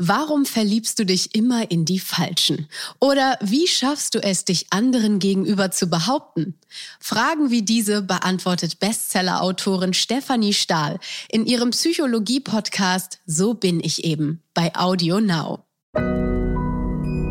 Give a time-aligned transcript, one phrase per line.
[0.00, 2.68] Warum verliebst du dich immer in die Falschen?
[3.00, 6.54] Oder wie schaffst du es, dich anderen gegenüber zu behaupten?
[7.00, 14.72] Fragen wie diese beantwortet Bestseller-Autorin Stefanie Stahl in ihrem Psychologie-Podcast So bin ich eben bei
[14.76, 15.64] Audio Now.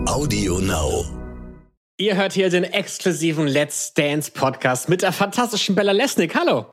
[0.06, 1.06] Audio Now.
[1.98, 6.36] Ihr hört hier den exklusiven Let's Dance Podcast mit der fantastischen Bella Lesnick.
[6.36, 6.66] Hallo.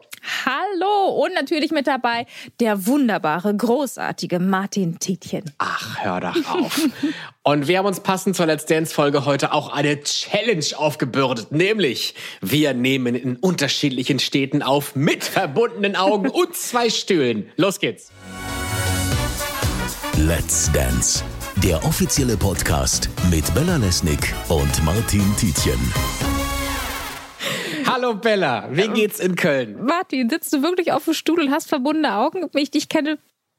[0.45, 2.27] Hallo und natürlich mit dabei
[2.61, 5.45] der wunderbare, großartige Martin Tietjen.
[5.59, 6.81] Ach, hör doch auf.
[7.43, 12.15] und wir haben uns passend zur Let's Dance Folge heute auch eine Challenge aufgebürdet, nämlich
[12.41, 17.51] wir nehmen in unterschiedlichen Städten auf mit verbundenen Augen und zwei Stühlen.
[17.57, 18.11] Los geht's.
[20.17, 21.25] Let's Dance,
[21.57, 26.34] der offizielle Podcast mit Bella Lesnick und Martin Tietjen.
[27.95, 29.85] Hallo Bella, wie geht's in Köln?
[29.85, 32.49] Martin, sitzt du wirklich auf dem Stuhl und hast verbundene Augen?
[32.51, 33.19] Wenn ich dich kenne,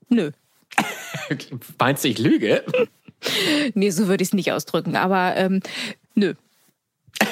[0.09, 0.31] nö.
[1.79, 2.65] Meinst du, ich lüge?
[3.75, 5.61] nee, so würde ich es nicht ausdrücken, aber ähm,
[6.15, 6.33] nö.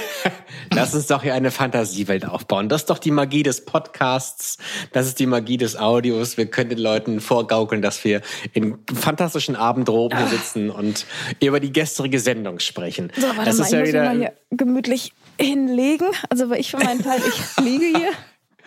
[0.73, 2.69] Lass uns doch hier eine Fantasiewelt aufbauen.
[2.69, 4.57] Das ist doch die Magie des Podcasts.
[4.93, 6.37] Das ist die Magie des Audios.
[6.37, 8.21] Wir können den Leuten vorgaukeln, dass wir
[8.53, 11.05] in fantastischen Abendroben hier sitzen und
[11.41, 13.11] über die gestrige Sendung sprechen.
[13.17, 16.07] So, warte das mal, ist ja wieder mal hier gemütlich hinlegen.
[16.29, 18.11] Also weil ich für meinen Teil, ich liege hier.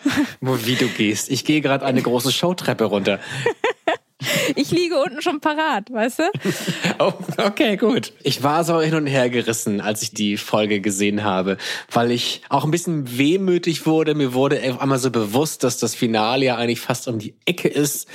[0.41, 1.29] Wo- wie du gehst.
[1.31, 3.19] Ich gehe gerade eine große Showtreppe runter.
[4.55, 6.23] Ich liege unten schon parat, weißt du?
[6.99, 8.13] Oh, okay, gut.
[8.23, 11.57] Ich war so hin und her gerissen, als ich die Folge gesehen habe,
[11.91, 14.15] weil ich auch ein bisschen wehmütig wurde.
[14.15, 17.67] Mir wurde auf einmal so bewusst, dass das Finale ja eigentlich fast um die Ecke
[17.67, 18.07] ist.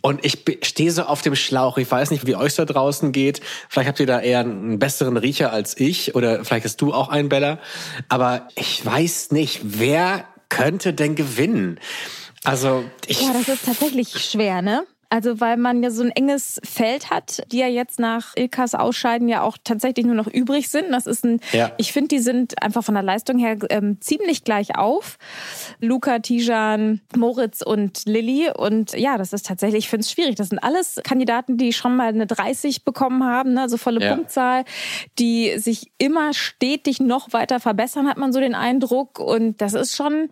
[0.00, 1.76] Und ich stehe so auf dem Schlauch.
[1.76, 3.40] Ich weiß nicht, wie euch da draußen geht.
[3.68, 7.10] Vielleicht habt ihr da eher einen besseren Riecher als ich oder vielleicht hast du auch
[7.10, 7.58] einen, Bella.
[8.08, 11.78] Aber ich weiß nicht, wer könnte denn gewinnen?
[12.44, 14.84] Also ich Ja, das ist tatsächlich schwer, ne?
[15.12, 19.28] Also weil man ja so ein enges Feld hat, die ja jetzt nach Ilkas Ausscheiden
[19.28, 20.90] ja auch tatsächlich nur noch übrig sind.
[20.90, 21.70] Das ist ein, Ja.
[21.76, 25.18] ich finde, die sind einfach von der Leistung her ähm, ziemlich gleich auf.
[25.80, 28.50] Luca, Tijan, Moritz und Lilly.
[28.56, 30.36] Und ja, das ist tatsächlich, ich finde es schwierig.
[30.36, 33.60] Das sind alles Kandidaten, die schon mal eine 30 bekommen haben, ne?
[33.60, 34.14] also volle Ja.
[34.14, 34.64] Punktzahl,
[35.18, 39.18] die sich immer stetig noch weiter verbessern, hat man so den Eindruck.
[39.18, 40.30] Und das ist schon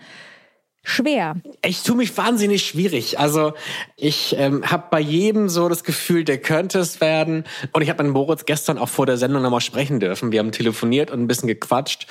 [0.83, 1.37] schwer.
[1.65, 3.19] Ich tue mich wahnsinnig schwierig.
[3.19, 3.53] Also
[3.97, 7.45] ich ähm, habe bei jedem so das Gefühl, der könnte es werden.
[7.73, 10.33] Und ich habe mit Moritz gestern auch vor der Sendung nochmal sprechen dürfen.
[10.33, 12.07] Wir haben telefoniert und ein bisschen gequatscht.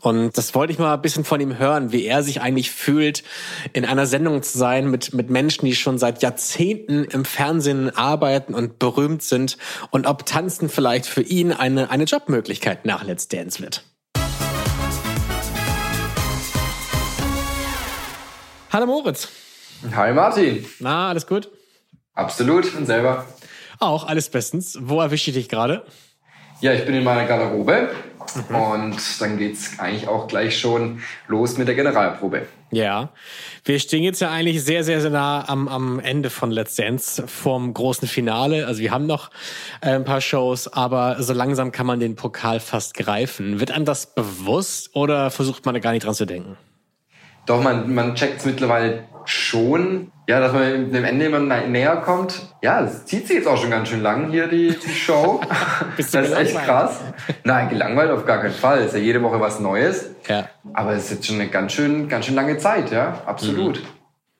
[0.00, 3.24] Und das wollte ich mal ein bisschen von ihm hören, wie er sich eigentlich fühlt,
[3.72, 8.54] in einer Sendung zu sein mit, mit Menschen, die schon seit Jahrzehnten im Fernsehen arbeiten
[8.54, 9.58] und berühmt sind.
[9.90, 13.84] Und ob Tanzen vielleicht für ihn eine, eine Jobmöglichkeit nach Let's Dance wird.
[18.72, 19.28] Hallo Moritz.
[19.94, 20.64] Hi Martin.
[20.80, 21.50] Na, alles gut?
[22.14, 22.74] Absolut.
[22.74, 23.26] Und selber?
[23.78, 24.78] Auch, alles bestens.
[24.80, 25.84] Wo erwische ich dich gerade?
[26.62, 27.90] Ja, ich bin in meiner Garderobe.
[28.48, 32.46] Und dann geht's eigentlich auch gleich schon los mit der Generalprobe.
[32.70, 33.10] Ja.
[33.62, 37.28] Wir stehen jetzt ja eigentlich sehr, sehr, sehr nah am, am Ende von Let's Dance
[37.28, 38.66] vom großen Finale.
[38.66, 39.28] Also wir haben noch
[39.82, 43.60] äh, ein paar Shows, aber so langsam kann man den Pokal fast greifen.
[43.60, 46.56] Wird einem das bewusst oder versucht man da gar nicht dran zu denken?
[47.46, 51.96] Doch, man, man checkt es mittlerweile schon, ja, dass man dem Ende immer nä- näher
[51.96, 52.40] kommt.
[52.62, 55.40] Ja, es zieht sich jetzt auch schon ganz schön lang hier, die, die Show.
[55.96, 57.00] Bist du das ist echt krass.
[57.44, 58.78] Nein, gelangweilt auf gar keinen Fall.
[58.80, 60.10] Es ist ja jede Woche was Neues.
[60.28, 60.48] Ja.
[60.72, 63.80] Aber es ist jetzt schon eine ganz schön, ganz schön lange Zeit, ja, absolut.
[63.80, 63.86] Mhm.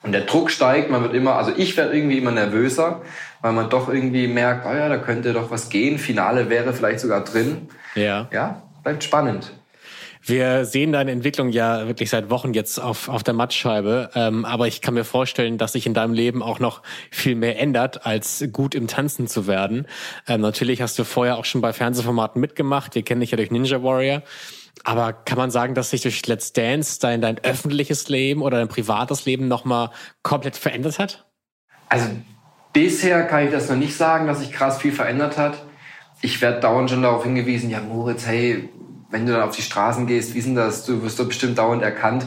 [0.05, 3.03] Und der Druck steigt, man wird immer, also ich werde irgendwie immer nervöser,
[3.41, 5.99] weil man doch irgendwie merkt, oh ja, da könnte doch was gehen.
[5.99, 7.69] Finale wäre vielleicht sogar drin.
[7.95, 8.27] Ja.
[8.33, 9.53] Ja, bleibt spannend.
[10.25, 14.11] Wir sehen deine Entwicklung ja wirklich seit Wochen jetzt auf, auf der Mattscheibe.
[14.15, 17.59] Ähm, aber ich kann mir vorstellen, dass sich in deinem Leben auch noch viel mehr
[17.59, 19.89] ändert, als gut im Tanzen zu werden.
[20.29, 22.95] Ähm, natürlich hast du vorher auch schon bei Fernsehformaten mitgemacht.
[22.95, 24.23] Wir kennen dich ja durch Ninja Warrior.
[24.85, 28.69] Aber kann man sagen, dass sich durch Let's Dance dein, dein öffentliches Leben oder dein
[28.69, 29.91] privates Leben nochmal
[30.23, 31.27] komplett verändert hat?
[31.89, 32.07] Also
[32.73, 35.63] bisher kann ich das noch nicht sagen, dass sich krass viel verändert hat.
[36.21, 38.69] Ich werde dauernd schon darauf hingewiesen, ja Moritz, hey,
[39.13, 40.85] wenn du dann auf die Straßen gehst, wie ist denn das?
[40.85, 42.27] Du wirst doch bestimmt dauernd erkannt.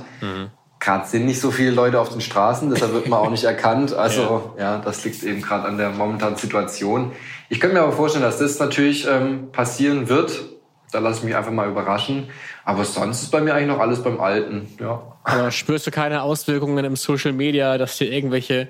[0.79, 3.93] Gerade sind nicht so viele Leute auf den Straßen, deshalb wird man auch nicht erkannt.
[3.93, 7.11] Also ja, das liegt eben gerade an der momentanen Situation.
[7.49, 10.43] Ich könnte mir aber vorstellen, dass das natürlich ähm, passieren wird.
[10.91, 12.29] Da lasse ich mich einfach mal überraschen.
[12.63, 14.67] Aber sonst ist bei mir eigentlich noch alles beim Alten.
[14.79, 15.01] Ja.
[15.23, 18.67] Aber spürst du keine Auswirkungen im Social Media, dass dir irgendwelche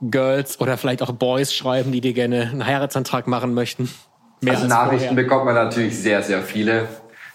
[0.00, 3.90] Girls oder vielleicht auch Boys schreiben, die dir gerne einen Heiratsantrag machen möchten?
[4.40, 5.22] Mehr Also als Nachrichten vorher?
[5.24, 6.88] bekommt man natürlich sehr, sehr viele.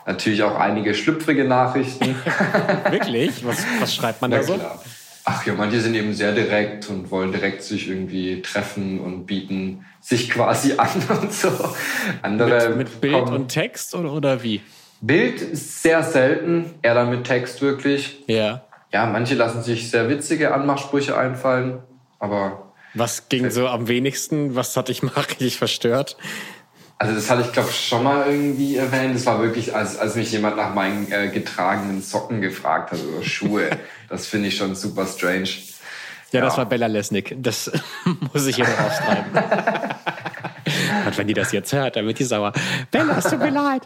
[0.06, 2.16] Natürlich auch einige schlüpfrige Nachrichten.
[2.90, 3.46] Wirklich?
[3.46, 4.56] Was, was schreibt man da so?
[4.56, 4.82] klar.
[5.26, 9.86] Ach ja, manche sind eben sehr direkt und wollen direkt sich irgendwie treffen und bieten
[10.02, 10.90] sich quasi an
[11.22, 11.50] und so.
[12.22, 14.62] Andere mit, mit Bild und Text oder, oder wie?
[15.00, 18.24] Bild ist sehr selten, eher dann mit Text wirklich.
[18.28, 18.64] Ja.
[18.92, 21.80] Ja, manche lassen sich sehr witzige Anmachsprüche einfallen,
[22.20, 22.74] aber.
[22.94, 24.56] Was ging so am wenigsten?
[24.56, 26.18] Was hat dich mal richtig verstört?
[27.04, 29.14] Also das hatte ich glaube schon mal irgendwie erwähnt.
[29.14, 33.22] Das war wirklich, als, als mich jemand nach meinen äh, getragenen Socken gefragt hat oder
[33.26, 33.72] Schuhe.
[34.10, 35.50] das finde ich schon super strange.
[36.32, 37.36] Ja, ja, das war Bella Lesnick.
[37.38, 37.70] Das
[38.34, 39.32] muss ich hier noch aufschreiben.
[41.14, 42.54] Und wenn die das jetzt hört, dann wird die sauer.
[42.90, 43.84] Bella, es tut mir leid.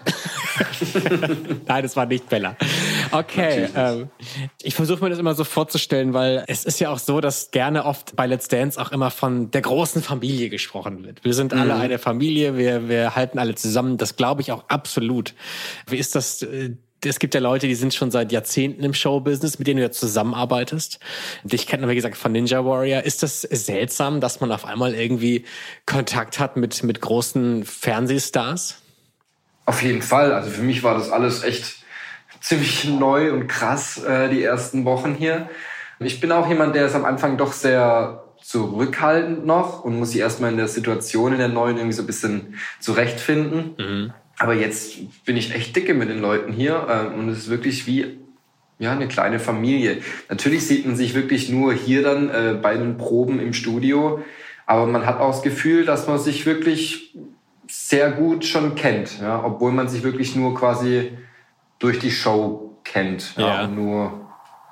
[1.67, 2.55] Nein, es war nicht Bella.
[3.11, 3.67] Okay.
[3.75, 4.09] Ähm,
[4.61, 7.83] ich versuche mir das immer so vorzustellen, weil es ist ja auch so, dass gerne
[7.83, 11.25] oft bei Let's Dance auch immer von der großen Familie gesprochen wird.
[11.25, 11.81] Wir sind alle mhm.
[11.81, 13.97] eine Familie, wir, wir halten alle zusammen.
[13.97, 15.33] Das glaube ich auch absolut.
[15.87, 16.45] Wie ist das?
[17.05, 19.91] Es gibt ja Leute, die sind schon seit Jahrzehnten im Showbusiness, mit denen du ja
[19.91, 20.99] zusammenarbeitest.
[21.43, 23.03] Dich kennt man, wie gesagt, von Ninja Warrior.
[23.03, 25.45] Ist das seltsam, dass man auf einmal irgendwie
[25.85, 28.81] Kontakt hat mit, mit großen Fernsehstars?
[29.65, 30.33] Auf jeden Fall.
[30.33, 31.83] Also für mich war das alles echt
[32.41, 35.49] ziemlich neu und krass, äh, die ersten Wochen hier.
[35.99, 40.21] Ich bin auch jemand, der ist am Anfang doch sehr zurückhaltend noch und muss sich
[40.21, 43.75] erstmal in der Situation in der neuen irgendwie so ein bisschen zurechtfinden.
[43.77, 44.13] Mhm.
[44.39, 47.87] Aber jetzt bin ich echt dicke mit den Leuten hier äh, und es ist wirklich
[47.87, 48.17] wie
[48.79, 49.97] ja, eine kleine Familie.
[50.29, 54.23] Natürlich sieht man sich wirklich nur hier dann äh, bei den Proben im Studio,
[54.67, 57.15] aber man hat auch das Gefühl, dass man sich wirklich
[57.67, 61.11] sehr gut schon kennt, ja, obwohl man sich wirklich nur quasi
[61.79, 63.67] durch die Show kennt, ja, ja.
[63.67, 64.27] nur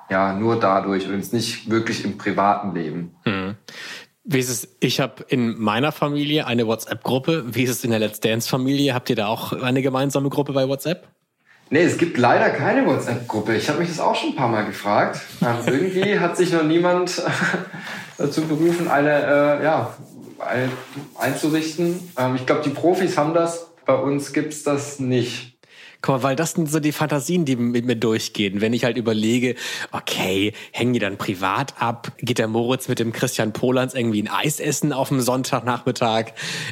[0.08, 3.16] ja, nur dadurch und jetzt nicht wirklich im privaten Leben.
[3.24, 3.45] Mhm.
[4.28, 4.68] Wie ist es?
[4.80, 7.44] Ich habe in meiner Familie eine WhatsApp-Gruppe.
[7.54, 8.92] Wie ist es in der Let's Dance-Familie?
[8.92, 11.06] Habt ihr da auch eine gemeinsame Gruppe bei WhatsApp?
[11.70, 13.54] Nee, es gibt leider keine WhatsApp-Gruppe.
[13.56, 15.20] Ich habe mich das auch schon ein paar Mal gefragt.
[15.42, 17.22] Ähm, irgendwie hat sich noch niemand
[18.18, 19.94] dazu berufen, eine, äh, ja,
[20.40, 20.70] eine
[21.16, 22.12] einzurichten.
[22.18, 23.68] Ähm, ich glaube, die Profis haben das.
[23.84, 25.55] Bei uns gibt's das nicht.
[26.06, 28.60] Guck mal, weil das sind so die Fantasien, die mit mir durchgehen.
[28.60, 29.56] Wenn ich halt überlege,
[29.90, 32.12] okay, hängen die dann privat ab?
[32.18, 36.26] Geht der Moritz mit dem Christian Polans irgendwie ein Eis essen auf dem Sonntagnachmittag?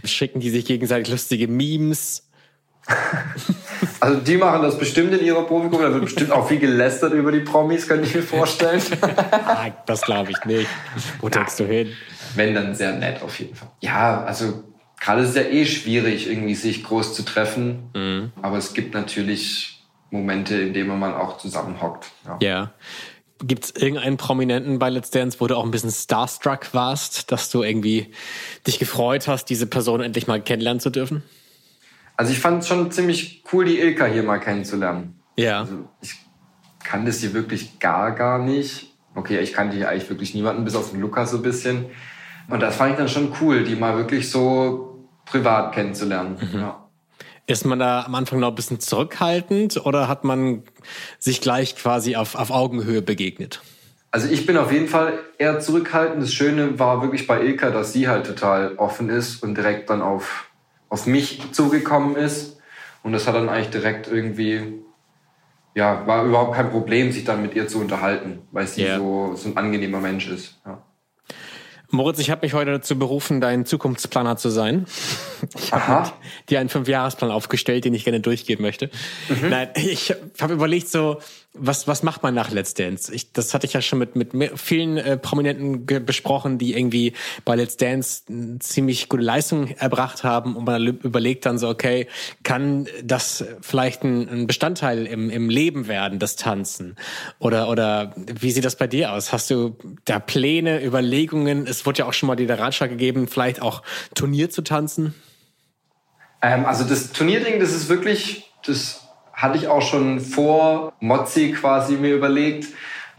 [0.05, 2.29] Schicken die sich gegenseitig lustige Memes?
[4.01, 5.85] Also die machen das bestimmt in ihrer Profigruppe.
[5.85, 8.83] Da wird bestimmt auch viel gelästert über die Promis, könnte ich mir vorstellen.
[9.01, 10.69] ah, das glaube ich nicht.
[11.23, 11.91] Wo denkst du hin?
[12.35, 13.69] Wenn, dann sehr nett auf jeden Fall.
[13.81, 17.91] Ja, also gerade ist es ja eh schwierig, irgendwie sich groß zu treffen.
[17.95, 18.33] Mhm.
[18.43, 22.07] Aber es gibt natürlich Momente, in denen man auch zusammenhockt.
[22.27, 22.39] Ja.
[22.41, 22.73] ja.
[23.43, 27.51] Gibt es irgendeinen Prominenten bei Let's Dance, wo du auch ein bisschen starstruck warst, dass
[27.51, 28.13] du irgendwie
[28.67, 31.23] dich gefreut hast, diese Person endlich mal kennenlernen zu dürfen?
[32.17, 35.21] Also ich fand es schon ziemlich cool, die Ilka hier mal kennenzulernen.
[35.37, 35.61] Ja.
[35.61, 36.15] Also ich
[36.85, 38.95] kannte sie wirklich gar, gar nicht.
[39.17, 41.87] Okay, ich kannte hier eigentlich wirklich niemanden, bis auf den Lukas so ein bisschen.
[42.49, 46.37] Und das fand ich dann schon cool, die mal wirklich so privat kennenzulernen.
[46.41, 46.61] Mhm.
[46.61, 46.89] Ja.
[47.47, 50.63] Ist man da am Anfang noch ein bisschen zurückhaltend oder hat man
[51.19, 53.61] sich gleich quasi auf, auf Augenhöhe begegnet?
[54.15, 56.23] Also ich bin auf jeden Fall eher zurückhaltend.
[56.23, 60.03] Das Schöne war wirklich bei Ilka, dass sie halt total offen ist und direkt dann
[60.03, 60.49] auf,
[60.89, 62.59] auf mich zugekommen ist.
[63.03, 64.85] Und das hat dann eigentlich direkt irgendwie,
[65.75, 68.99] ja, war überhaupt kein Problem, sich dann mit ihr zu unterhalten, weil sie yeah.
[68.99, 70.61] so, so ein angenehmer Mensch ist.
[70.65, 70.81] Ja.
[71.91, 74.87] Moritz, ich habe mich heute dazu berufen, dein Zukunftsplaner zu sein.
[75.57, 76.11] Ich habe
[76.49, 78.91] dir einen Fünfjahresplan aufgestellt, den ich gerne durchgeben möchte.
[79.29, 79.51] Mhm.
[79.51, 81.21] Nein, ich habe überlegt so,
[81.57, 83.15] was, was macht man nach Let's Dance?
[83.15, 87.13] Ich, das hatte ich ja schon mit, mit vielen äh, Prominenten besprochen, die irgendwie
[87.45, 88.23] bei Let's Dance
[88.59, 92.09] ziemlich gute Leistung erbracht haben und man überlegt dann so, okay,
[92.43, 96.97] kann das vielleicht ein, ein Bestandteil im, im Leben werden, das Tanzen?
[97.39, 99.33] Oder, oder wie sieht das bei dir aus?
[99.33, 101.69] Hast du da Pläne, Überlegungen?
[101.69, 103.83] Es wurde ja auch schon mal der Ratschlag gegeben, vielleicht auch
[104.15, 105.15] Turnier zu tanzen?
[106.43, 109.04] Ähm, also das Turnierding, das ist wirklich, das
[109.35, 112.69] hatte ich auch schon vor Mozzi quasi mir überlegt.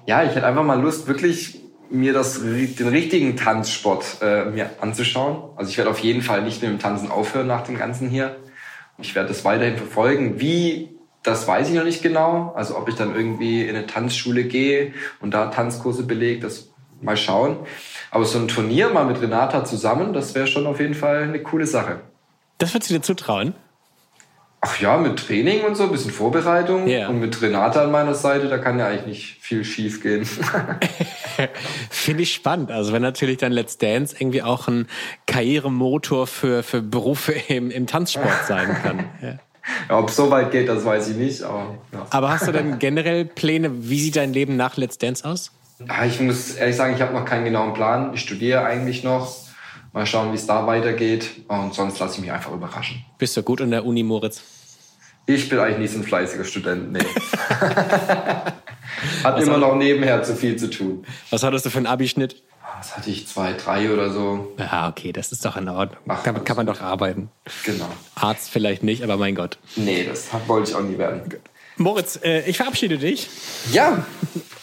[0.06, 5.50] Ja, ich hätte einfach mal Lust, wirklich mir das, den richtigen Tanzsport äh, mir anzuschauen.
[5.56, 8.38] Also ich werde auf jeden Fall nicht mit dem Tanzen aufhören nach dem Ganzen hier.
[8.98, 10.40] Ich werde das weiterhin verfolgen.
[10.40, 12.54] Wie, das weiß ich noch nicht genau.
[12.56, 16.70] Also ob ich dann irgendwie in eine Tanzschule gehe und da Tanzkurse belege, das
[17.02, 17.58] mal schauen.
[18.10, 21.42] Aber so ein Turnier mal mit Renata zusammen, das wäre schon auf jeden Fall eine
[21.42, 22.00] coole Sache.
[22.58, 23.54] Das würdest du dir zutrauen?
[24.68, 26.88] Ach ja, mit Training und so, ein bisschen Vorbereitung.
[26.88, 27.08] Yeah.
[27.08, 30.26] Und mit Renata an meiner Seite, da kann ja eigentlich nicht viel schief gehen.
[31.92, 32.72] Finde ich spannend.
[32.72, 34.88] Also wenn natürlich dann Let's Dance irgendwie auch ein
[35.28, 39.00] Karrieremotor für, für Berufe im, im Tanzsport sein kann.
[39.22, 39.40] Ja.
[39.90, 41.42] Ja, ob es so weit geht, das weiß ich nicht.
[41.42, 42.06] Aber, ja.
[42.12, 45.52] aber hast du denn generell Pläne, wie sieht dein Leben nach Let's Dance aus?
[45.80, 48.14] Ja, ich muss ehrlich sagen, ich habe noch keinen genauen Plan.
[48.14, 49.36] Ich studiere eigentlich noch.
[49.92, 51.32] Mal schauen, wie es da weitergeht.
[51.48, 53.04] Und sonst lasse ich mich einfach überraschen.
[53.18, 54.44] Bist du gut in der Uni, Moritz?
[55.28, 57.00] Ich bin eigentlich nicht so ein fleißiger Student, nee.
[59.24, 61.04] Hat immer noch nebenher zu viel zu tun.
[61.32, 62.44] Was hattest du für einen Abischnitt?
[62.78, 63.28] Was hatte ich?
[63.28, 64.54] Zwei, drei oder so.
[64.60, 66.00] Ja, okay, das ist doch in Ordnung.
[66.08, 67.30] Ach, kann, kann man doch arbeiten.
[67.64, 67.88] Genau.
[68.16, 69.58] Arzt vielleicht nicht, aber mein Gott.
[69.76, 71.22] Nee, das wollte ich auch nie werden.
[71.78, 73.28] Moritz, äh, ich verabschiede dich.
[73.72, 74.06] Ja,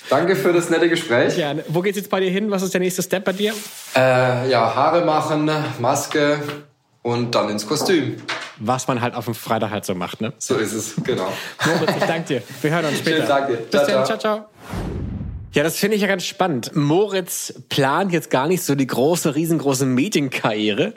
[0.08, 1.36] danke für das nette Gespräch.
[1.36, 2.50] Ja, wo geht's jetzt bei dir hin?
[2.50, 3.52] Was ist der nächste Step bei dir?
[3.96, 5.50] Äh, ja, Haare machen,
[5.80, 6.40] Maske
[7.02, 8.16] und dann ins Kostüm.
[8.58, 10.32] Was man halt auf dem Freitag halt so macht, ne?
[10.38, 11.32] So ist es, genau.
[11.66, 12.42] Moritz, ich danke dir.
[12.62, 13.16] Wir hören uns später.
[13.16, 13.56] Schönen Tag dir.
[13.56, 14.18] Bis Ciao, dann, ciao.
[14.18, 14.48] ciao, ciao.
[15.54, 16.74] Ja, das finde ich ja ganz spannend.
[16.74, 20.94] Moritz plant jetzt gar nicht so die große, riesengroße Medienkarriere,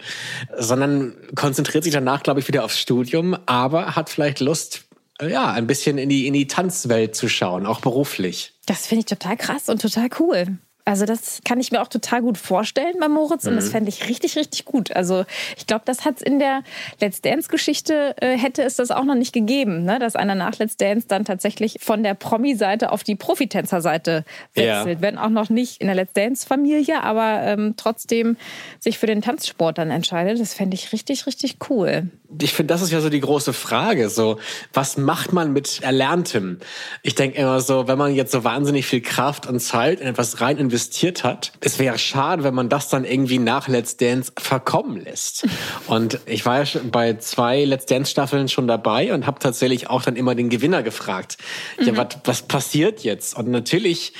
[0.58, 4.86] sondern konzentriert sich danach, glaube ich, wieder aufs Studium, aber hat vielleicht Lust,
[5.22, 8.54] ja, ein bisschen in die, in die Tanzwelt zu schauen, auch beruflich.
[8.66, 10.58] Das finde ich total krass und total cool.
[10.88, 14.08] Also das kann ich mir auch total gut vorstellen bei Moritz und das fände ich
[14.08, 14.96] richtig, richtig gut.
[14.96, 15.26] Also
[15.58, 16.62] ich glaube, das hat es in der
[17.02, 19.98] Let's Dance-Geschichte, äh, hätte es das auch noch nicht gegeben, ne?
[19.98, 25.00] dass einer nach Let's Dance dann tatsächlich von der Promi-Seite auf die Profitänzer-Seite wechselt.
[25.00, 25.02] Ja.
[25.02, 28.38] Wenn auch noch nicht in der Let's Dance-Familie, aber ähm, trotzdem
[28.80, 30.40] sich für den Tanzsport dann entscheidet.
[30.40, 32.10] Das fände ich richtig, richtig cool.
[32.40, 34.10] Ich finde, das ist ja so die große Frage.
[34.10, 34.38] So,
[34.72, 36.60] was macht man mit Erlerntem?
[37.02, 40.42] Ich denke immer so, wenn man jetzt so wahnsinnig viel Kraft und Zeit in etwas
[40.42, 40.75] rein investiert
[41.24, 45.48] hat, es wäre schade, wenn man das dann irgendwie nach Let's Dance verkommen lässt.
[45.88, 49.90] Und ich war ja schon bei zwei Let's Dance Staffeln schon dabei und habe tatsächlich
[49.90, 51.38] auch dann immer den Gewinner gefragt.
[51.80, 53.38] Ja, was, was passiert jetzt?
[53.38, 54.14] Und natürlich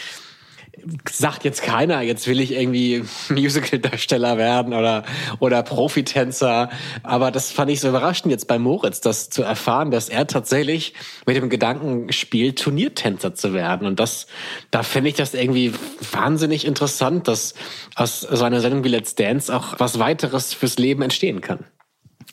[1.10, 5.04] sagt jetzt keiner, jetzt will ich irgendwie Musical-Darsteller werden oder,
[5.40, 6.70] oder Profitänzer.
[7.04, 10.94] Aber das fand ich so überraschend jetzt bei Moritz, das zu erfahren, dass er tatsächlich
[11.26, 13.88] mit dem Gedanken spielt, Turniertänzer zu werden.
[13.88, 14.28] Und das,
[14.72, 15.74] da finde ich das irgendwie
[16.12, 17.56] wahnsinnig interessant, dass
[17.96, 21.60] aus so einer Sendung wie Let's Dance auch was weiteres fürs Leben entstehen kann.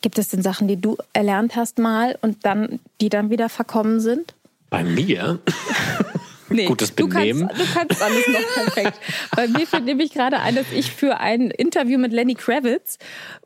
[0.01, 4.01] Gibt es denn Sachen, die du erlernt hast mal und dann, die dann wieder verkommen
[4.01, 4.35] sind?
[4.69, 5.39] Bei mir?
[6.57, 7.49] Nee, Gutes du Benehmen.
[7.49, 8.99] kannst, du kannst alles noch perfekt.
[9.35, 12.99] Bei mir fällt nämlich gerade ein, dass ich für ein Interview mit Lenny Kravitz,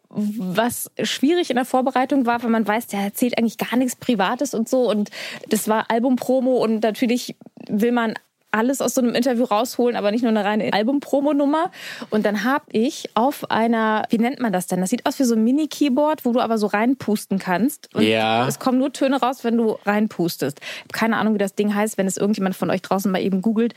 [0.08, 4.54] was schwierig in der Vorbereitung war, weil man weiß, der erzählt eigentlich gar nichts Privates
[4.54, 4.88] und so.
[4.88, 5.10] Und
[5.48, 7.36] das war Albumpromo und natürlich
[7.68, 8.14] will man
[8.56, 11.70] alles aus so einem Interview rausholen, aber nicht nur eine reine Album-Promo-Nummer.
[12.10, 14.80] Und dann habe ich auf einer, wie nennt man das denn?
[14.80, 17.94] Das sieht aus wie so ein Mini-Keyboard, wo du aber so reinpusten kannst.
[17.94, 18.46] Und Ja.
[18.48, 20.58] es kommen nur Töne raus, wenn du reinpustest.
[20.60, 23.20] Ich habe keine Ahnung, wie das Ding heißt, wenn es irgendjemand von euch draußen mal
[23.20, 23.74] eben googelt.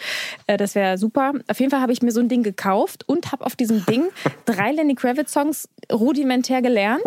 [0.48, 1.34] Äh, Das wäre super.
[1.48, 4.06] Auf jeden Fall habe ich mir so ein Ding gekauft und habe auf diesem Ding
[4.46, 7.02] drei Lenny Kravitz-Songs rudimentär gelernt.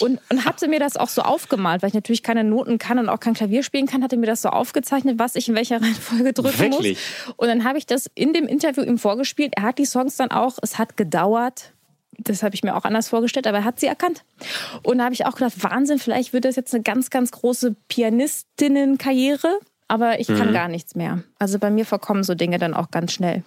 [0.00, 3.08] Und, und hatte mir das auch so aufgemalt, weil ich natürlich keine Noten kann und
[3.08, 6.32] auch kein Klavier spielen kann, hatte mir das so aufgezeichnet, was ich in welcher Reihenfolge
[6.32, 6.98] drücken Wirklich?
[6.98, 7.05] muss.
[7.36, 9.52] Und dann habe ich das in dem Interview ihm vorgespielt.
[9.56, 11.72] Er hat die Songs dann auch, es hat gedauert.
[12.18, 14.24] Das habe ich mir auch anders vorgestellt, aber er hat sie erkannt.
[14.82, 17.74] Und da habe ich auch gedacht, Wahnsinn, vielleicht wird das jetzt eine ganz, ganz große
[17.88, 19.58] Pianistinnenkarriere.
[19.88, 20.38] Aber ich Mhm.
[20.38, 21.22] kann gar nichts mehr.
[21.38, 23.44] Also bei mir verkommen so Dinge dann auch ganz schnell.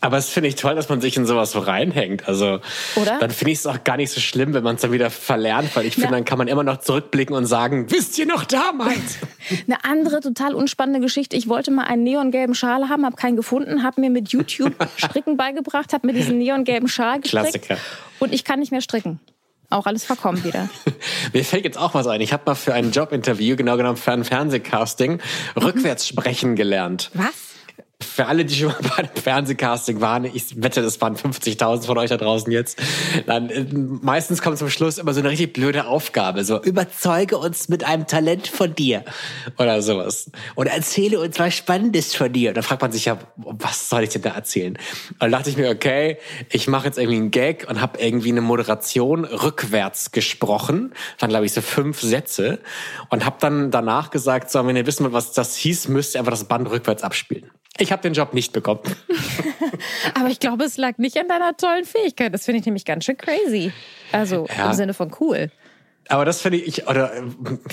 [0.00, 2.28] Aber es finde ich toll, dass man sich in sowas so reinhängt.
[2.28, 2.60] Also
[2.96, 3.18] Oder?
[3.18, 5.74] dann finde ich es auch gar nicht so schlimm, wenn man es dann wieder verlernt,
[5.74, 9.18] weil ich finde, dann kann man immer noch zurückblicken und sagen, wisst ihr noch damals?
[9.66, 11.36] Eine andere total unspannende Geschichte.
[11.36, 15.36] Ich wollte mal einen neongelben Schal haben, habe keinen gefunden, habe mir mit YouTube Stricken
[15.36, 17.62] beigebracht, habe mir diesen neongelben Schal gestrickt.
[17.62, 17.78] Klassiker.
[18.18, 19.20] Und ich kann nicht mehr stricken.
[19.68, 20.68] Auch alles verkommen wieder.
[21.32, 22.20] Mir fällt jetzt auch was ein.
[22.20, 25.20] Ich habe mal für ein Jobinterview, genau genommen für ein Fernsehcasting,
[25.60, 27.10] rückwärts sprechen gelernt.
[27.14, 27.55] Was?
[28.02, 31.96] Für alle, die schon mal bei einem Fernsehcasting waren, ich wette, das waren 50.000 von
[31.96, 32.78] euch da draußen jetzt,
[33.26, 37.70] dann äh, meistens kommt zum Schluss immer so eine richtig blöde Aufgabe, so überzeuge uns
[37.70, 39.02] mit einem Talent von dir
[39.56, 40.30] oder sowas.
[40.56, 42.50] Oder erzähle uns was Spannendes von dir.
[42.50, 44.76] Und dann fragt man sich ja, was soll ich denn da erzählen?
[45.12, 46.18] Und dann dachte ich mir, okay,
[46.50, 50.92] ich mache jetzt irgendwie einen Gag und habe irgendwie eine Moderation rückwärts gesprochen.
[51.16, 52.58] Dann glaube ich so fünf Sätze
[53.08, 56.20] und habe dann danach gesagt, so, wenn ihr wissen wollt, was das hieß, müsst ihr
[56.20, 57.50] einfach das Band rückwärts abspielen.
[57.78, 58.80] Ich habe den Job nicht bekommen.
[60.14, 62.32] Aber ich glaube, es lag nicht an deiner tollen Fähigkeit.
[62.32, 63.72] Das finde ich nämlich ganz schön crazy.
[64.12, 64.68] Also Ja.
[64.70, 65.50] im Sinne von cool.
[66.08, 67.10] Aber das finde ich, oder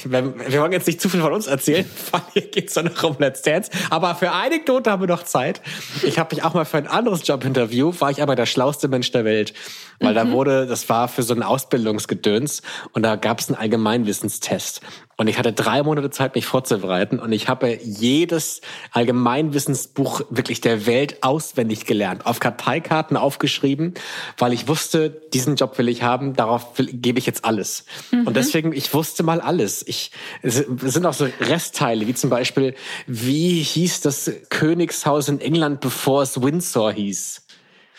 [0.06, 3.16] wir wollen jetzt nicht zu viel von uns erzählen, weil hier geht's doch noch um
[3.20, 3.70] Let's Dance.
[3.92, 5.62] Aber für eine Anekdote haben wir noch Zeit.
[6.02, 9.12] Ich habe mich auch mal für ein anderes Jobinterview, war ich aber der schlauste Mensch
[9.12, 9.54] der Welt.
[10.00, 14.82] Weil da wurde, das war für so ein Ausbildungsgedöns und da gab es einen Allgemeinwissenstest.
[15.16, 17.20] Und ich hatte drei Monate Zeit, mich vorzubereiten.
[17.20, 23.94] Und ich habe jedes Allgemeinwissensbuch wirklich der Welt auswendig gelernt, auf Karteikarten aufgeschrieben,
[24.38, 27.86] weil ich wusste, diesen Job will ich haben, darauf will, gebe ich jetzt alles.
[28.12, 28.28] Mhm.
[28.28, 29.86] Und deswegen, ich wusste mal alles.
[29.88, 35.82] Ich, es sind auch so Restteile, wie zum Beispiel, wie hieß das Königshaus in England,
[35.82, 37.46] bevor es Windsor hieß?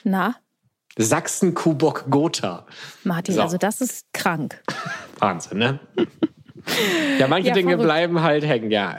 [0.02, 0.37] Na?
[0.97, 2.66] Sachsen, Kubok, Gotha.
[3.02, 3.42] Martin, so.
[3.42, 4.62] also das ist krank.
[5.18, 5.80] Wahnsinn, ne?
[7.18, 7.85] Ja, manche ja, Dinge verrückt.
[7.85, 8.97] bleiben halt hängen, ja.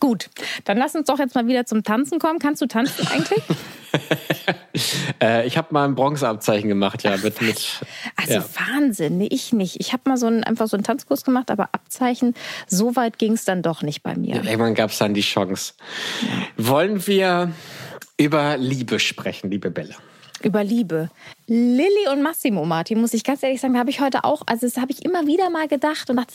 [0.00, 0.30] Gut,
[0.64, 2.38] dann lass uns doch jetzt mal wieder zum Tanzen kommen.
[2.38, 3.42] Kannst du tanzen eigentlich?
[5.22, 7.16] äh, ich habe mal ein Bronzeabzeichen gemacht, ja.
[7.16, 7.80] Mit, mit,
[8.16, 8.44] also ja.
[8.54, 9.80] Wahnsinn, nee, ich nicht.
[9.80, 12.34] Ich habe mal so einen, einfach so einen Tanzkurs gemacht, aber Abzeichen,
[12.66, 14.36] so weit ging es dann doch nicht bei mir.
[14.36, 15.74] Ja, irgendwann gab es dann die Chance.
[16.56, 17.52] Wollen wir
[18.16, 19.94] über Liebe sprechen, liebe Bella?
[20.44, 21.10] Über Liebe.
[21.46, 24.66] Lilly und Massimo, Martin, muss ich ganz ehrlich sagen, da habe ich heute auch, also
[24.66, 26.34] das habe ich immer wieder mal gedacht und dachte,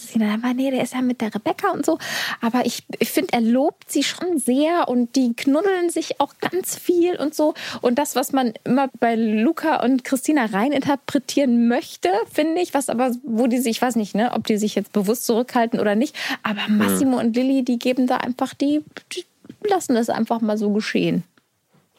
[0.55, 1.99] nee, der ist ja mit der Rebecca und so.
[2.41, 6.75] Aber ich, ich finde, er lobt sie schon sehr und die knuddeln sich auch ganz
[6.75, 7.53] viel und so.
[7.81, 13.11] Und das, was man immer bei Luca und Christina reininterpretieren möchte, finde ich, was aber,
[13.23, 16.15] wo die sich, ich weiß nicht, ne, ob die sich jetzt bewusst zurückhalten oder nicht,
[16.41, 17.25] aber Massimo mhm.
[17.25, 18.83] und Lilly, die geben da einfach, die,
[19.13, 19.25] die
[19.67, 21.23] lassen es einfach mal so geschehen.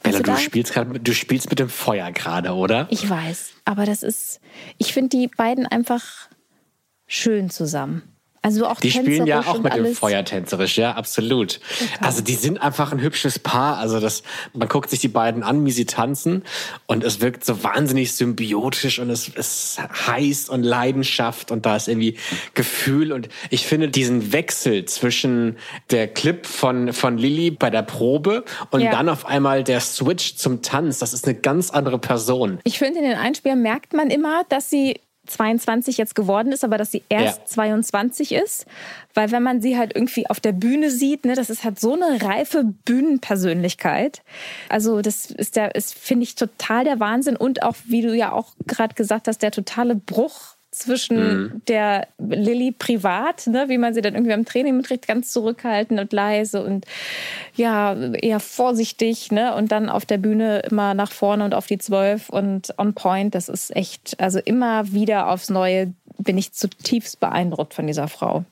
[0.04, 2.86] Bella, du, du spielst grad, du spielst mit dem Feuer gerade, oder?
[2.90, 4.38] Ich weiß, aber das ist,
[4.78, 6.28] ich finde die beiden einfach
[7.06, 8.13] schön zusammen.
[8.44, 11.60] Also auch die spielen ja auch mit dem Feuer tänzerisch, ja, absolut.
[11.78, 12.06] Total.
[12.06, 13.78] Also die sind einfach ein hübsches Paar.
[13.78, 14.22] Also das,
[14.52, 16.42] man guckt sich die beiden an, wie sie tanzen
[16.84, 21.88] und es wirkt so wahnsinnig symbiotisch und es ist heiß und Leidenschaft und da ist
[21.88, 22.18] irgendwie
[22.52, 25.56] Gefühl und ich finde diesen Wechsel zwischen
[25.88, 28.90] der Clip von, von Lilly bei der Probe und ja.
[28.90, 32.58] dann auf einmal der Switch zum Tanz, das ist eine ganz andere Person.
[32.64, 36.78] Ich finde, in den Einspielern merkt man immer, dass sie 22 jetzt geworden ist, aber
[36.78, 37.46] dass sie erst ja.
[37.46, 38.66] 22 ist.
[39.14, 41.94] Weil wenn man sie halt irgendwie auf der Bühne sieht, ne, das ist halt so
[41.94, 44.22] eine reife Bühnenpersönlichkeit.
[44.68, 47.36] Also das ist der, ist, finde ich, total der Wahnsinn.
[47.36, 51.62] Und auch, wie du ja auch gerade gesagt hast, der totale Bruch zwischen mhm.
[51.68, 56.12] der Lilly privat, ne, wie man sie dann irgendwie am Training mitkriegt, ganz zurückhaltend und
[56.12, 56.86] leise und
[57.54, 61.78] ja, eher vorsichtig, ne, und dann auf der Bühne immer nach vorne und auf die
[61.78, 63.34] Zwölf und on point.
[63.34, 68.44] Das ist echt, also immer wieder aufs Neue bin ich zutiefst beeindruckt von dieser Frau.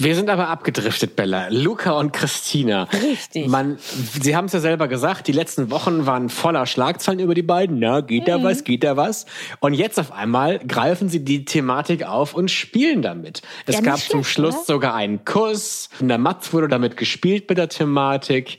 [0.00, 1.48] Wir sind aber abgedriftet, Bella.
[1.50, 2.84] Luca und Christina.
[2.84, 3.46] Richtig.
[3.48, 7.42] Man, Sie haben es ja selber gesagt, die letzten Wochen waren voller Schlagzeilen über die
[7.42, 7.78] beiden.
[7.80, 8.44] Na, geht da mhm.
[8.44, 9.26] was, geht da was?
[9.60, 13.42] Und jetzt auf einmal greifen sie die Thematik auf und spielen damit.
[13.66, 14.64] Es ja, gab schlecht, zum Schluss oder?
[14.64, 15.90] sogar einen Kuss.
[16.00, 18.58] In der Matz wurde damit gespielt mit der Thematik.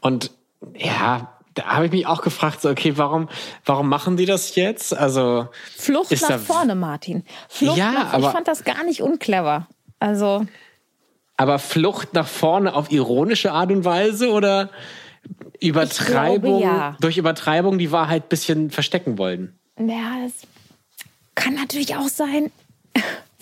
[0.00, 0.32] Und
[0.76, 3.28] ja, da habe ich mich auch gefragt, so, okay, warum,
[3.64, 4.92] warum machen die das jetzt?
[4.92, 7.22] Also Flucht nach vorne, Martin.
[7.48, 9.68] Flucht ja, nach, aber ich fand das gar nicht unclever.
[10.00, 10.46] Also
[11.40, 14.68] aber Flucht nach vorne auf ironische Art und Weise oder
[15.58, 16.96] Übertreibung, glaube, ja.
[17.00, 19.58] durch Übertreibung die Wahrheit ein bisschen verstecken wollen?
[19.78, 20.46] Ja, das
[21.34, 22.52] kann natürlich auch sein.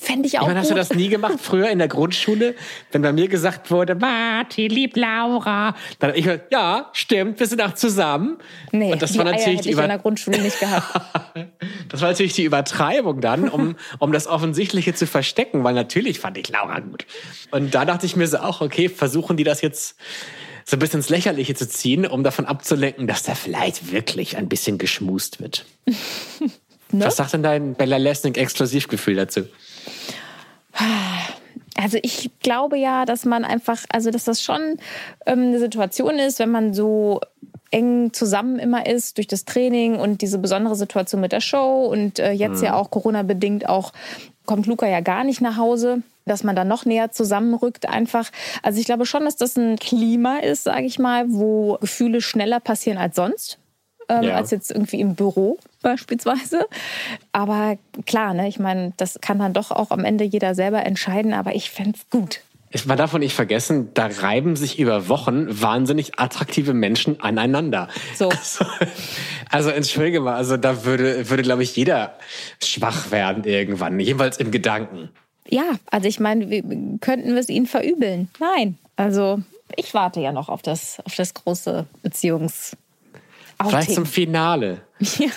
[0.01, 0.43] Fände ich auch.
[0.43, 2.55] Ich meine, hast du das nie gemacht früher in der Grundschule?
[2.93, 7.75] Wenn bei mir gesagt wurde, Martin liebt Laura, dann ich, ja, stimmt, wir sind auch
[7.75, 8.39] zusammen.
[8.71, 11.01] Nee, und das die war natürlich Eier hätte die ich in der Grundschule nicht gehabt.
[11.89, 16.39] das war natürlich die Übertreibung dann, um, um das Offensichtliche zu verstecken, weil natürlich fand
[16.39, 17.05] ich Laura gut.
[17.51, 19.97] Und da dachte ich mir so auch, okay, versuchen die das jetzt
[20.65, 24.49] so ein bisschen ins Lächerliche zu ziehen, um davon abzulenken, dass da vielleicht wirklich ein
[24.49, 25.67] bisschen geschmust wird.
[26.93, 27.05] ne?
[27.05, 29.49] Was sagt denn dein Bella Lesnick Exklusivgefühl dazu?
[31.77, 34.79] Also ich glaube ja, dass man einfach, also dass das schon
[35.27, 37.21] ähm, eine Situation ist, wenn man so
[37.71, 42.19] eng zusammen immer ist durch das Training und diese besondere Situation mit der Show und
[42.19, 42.65] äh, jetzt mhm.
[42.65, 43.93] ja auch Corona-bedingt auch
[44.47, 48.31] kommt Luca ja gar nicht nach Hause dass man dann noch näher zusammenrückt einfach.
[48.63, 52.61] Also ich glaube schon, dass das ein Klima ist, sage ich mal, wo Gefühle schneller
[52.61, 53.59] passieren als sonst
[54.09, 54.37] ähm, ja.
[54.37, 56.67] als jetzt irgendwie im Büro beispielsweise.
[57.33, 61.33] Aber klar, ne, ich meine, das kann dann doch auch am Ende jeder selber entscheiden,
[61.35, 62.41] aber ich fände es gut.
[62.85, 67.89] Man darf nicht vergessen, da reiben sich über Wochen wahnsinnig attraktive Menschen aneinander.
[68.15, 68.31] So.
[68.39, 68.67] Also,
[69.51, 72.19] also entschuldige mal, also da würde, würde glaube ich, jeder
[72.63, 75.09] schwach werden irgendwann, jedenfalls im Gedanken.
[75.49, 76.47] Ja, also ich meine,
[77.01, 78.29] könnten wir es ihnen verübeln?
[78.39, 78.77] Nein.
[78.97, 79.41] Also
[79.77, 82.75] ich warte ja noch auf das, auf das große Beziehungs-
[83.59, 83.71] Outing.
[83.71, 84.83] Vielleicht zum Finale.
[85.19, 85.31] Ja.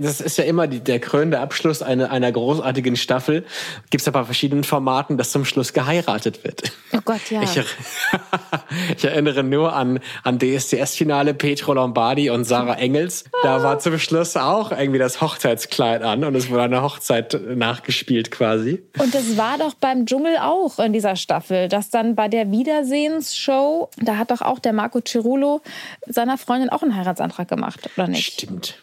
[0.00, 3.44] Das ist ja immer die, der krönende Abschluss einer, einer großartigen Staffel.
[3.90, 6.72] Gibt es aber verschiedenen Formaten, dass zum Schluss geheiratet wird.
[6.92, 7.42] Oh Gott, ja.
[7.42, 7.58] Ich,
[8.96, 13.24] ich erinnere nur an, an DSDS-Finale Petro Lombardi und Sarah Engels.
[13.42, 18.30] Da war zum Schluss auch irgendwie das Hochzeitskleid an und es wurde eine Hochzeit nachgespielt
[18.30, 18.82] quasi.
[18.98, 23.90] Und das war doch beim Dschungel auch in dieser Staffel, dass dann bei der Wiedersehensshow,
[23.98, 25.60] da hat doch auch der Marco Cirulo
[26.06, 28.34] seiner Freundin auch einen Heiratsantrag gemacht, oder nicht?
[28.34, 28.74] Stimmt.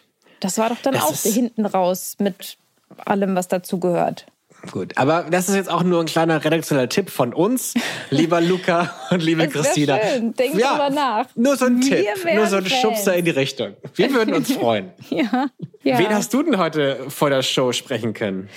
[0.46, 2.56] Das war doch dann Das auch hinten raus mit
[3.04, 4.26] allem, was dazu gehört.
[4.70, 7.74] Gut, aber das ist jetzt auch nur ein kleiner redaktioneller Tipp von uns,
[8.10, 9.98] lieber Luca und liebe Es Christina.
[9.98, 10.34] schön.
[10.34, 11.26] Denk drüber nach.
[11.34, 12.66] Nur so ein Wir Tipp, nur so ein.
[12.66, 13.74] Schubser in die Richtung.
[13.96, 14.92] Wir würden uns freuen.
[15.10, 15.48] Ja.
[15.86, 15.98] Ja.
[15.98, 18.48] Wen hast du denn heute vor der Show sprechen können?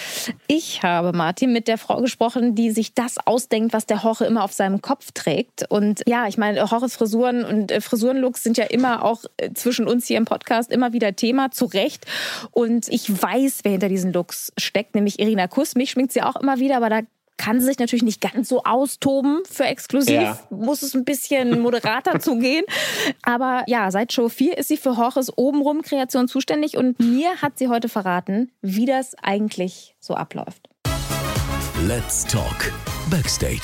[0.48, 4.44] Ich habe, Martin, mit der Frau gesprochen, die sich das ausdenkt, was der Horche immer
[4.44, 5.66] auf seinem Kopf trägt.
[5.70, 9.88] Und ja, ich meine, Horches Frisuren und äh, Frisurenlooks sind ja immer auch äh, zwischen
[9.88, 12.06] uns hier im Podcast immer wieder Thema, zu Recht.
[12.52, 15.76] Und ich weiß, wer hinter diesen Looks steckt, nämlich Irina Kuss.
[15.76, 17.02] Mich schminkt sie auch immer wieder, aber da
[17.40, 20.14] kann sie sich natürlich nicht ganz so austoben für exklusiv.
[20.14, 20.40] Ja.
[20.50, 22.66] Muss es ein bisschen moderater zugehen.
[23.24, 27.58] Aber ja, seit Show 4 ist sie für Horches obenrum Kreation zuständig und mir hat
[27.58, 30.70] sie heute verraten, wie das eigentlich so abläuft.
[31.88, 32.74] Let's Talk
[33.10, 33.62] Backstage.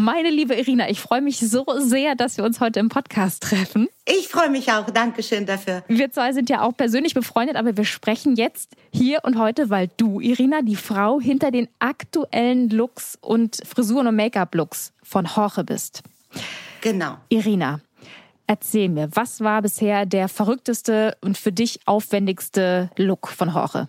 [0.00, 3.86] Meine liebe Irina, ich freue mich so sehr, dass wir uns heute im Podcast treffen.
[4.06, 4.88] Ich freue mich auch.
[4.88, 5.84] Dankeschön dafür.
[5.88, 9.90] Wir zwei sind ja auch persönlich befreundet, aber wir sprechen jetzt hier und heute, weil
[9.98, 16.02] du, Irina, die Frau hinter den aktuellen Looks und Frisuren und Make-up-Looks von Jorge bist.
[16.80, 17.18] Genau.
[17.28, 17.80] Irina,
[18.46, 23.86] erzähl mir, was war bisher der verrückteste und für dich aufwendigste Look von Jorge?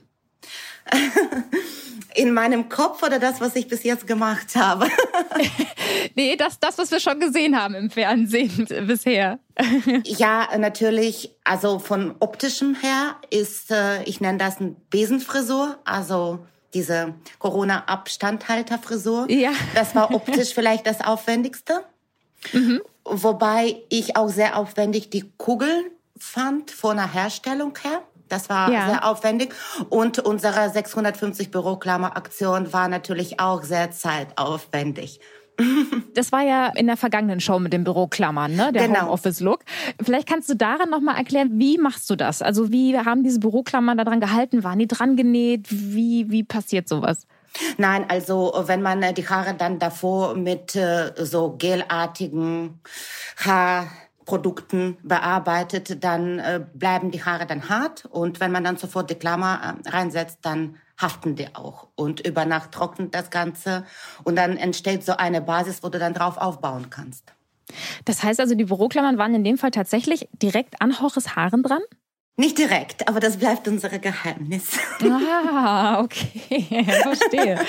[2.15, 4.87] In meinem Kopf oder das, was ich bis jetzt gemacht habe?
[6.15, 9.39] Nee, das, das, was wir schon gesehen haben im Fernsehen bisher.
[10.03, 11.31] ja, natürlich.
[11.43, 15.77] Also von optischem her ist, äh, ich nenne das ein Besenfrisur.
[15.85, 16.39] Also
[16.73, 19.29] diese Corona-Abstandhalterfrisur.
[19.29, 19.51] Ja.
[19.75, 21.83] Das war optisch vielleicht das Aufwendigste.
[23.03, 25.85] Wobei ich auch sehr aufwendig die Kugeln
[26.17, 28.03] fand von der Herstellung her.
[28.31, 28.87] Das war Ja.
[28.89, 29.53] sehr aufwendig.
[29.89, 35.19] Und unsere 650 Büroklammer-Aktion war natürlich auch sehr zeitaufwendig.
[36.13, 38.71] Das war ja in der vergangenen Show mit den Büroklammern, ne?
[38.73, 39.01] Der Genau.
[39.03, 39.59] Homeoffice-Look.
[40.03, 42.41] Vielleicht kannst du daran noch mal erklären, wie machst du das?
[42.41, 44.63] Also wie haben diese Büroklammern da dran gehalten?
[44.63, 45.67] Waren die dran genäht?
[45.69, 47.27] Wie, wie passiert sowas?
[47.77, 52.79] Nein, also wenn man äh, die Haare dann davor mit äh, so gelartigen
[54.31, 59.15] Haarprodukten bearbeitet, dann äh, bleiben die Haare dann hart und wenn man dann sofort die
[59.15, 63.85] Klammer äh, reinsetzt, dann haften die auch und über Nacht trocknet das Ganze
[64.23, 67.33] und dann entsteht so eine Basis, wo du dann drauf aufbauen kannst.
[68.05, 71.81] Das heißt also, die Büroklammern waren in dem Fall tatsächlich direkt an Horches Haaren dran?
[72.37, 74.71] Nicht direkt, aber das bleibt unser Geheimnis.
[75.03, 77.59] Ah, okay, verstehe.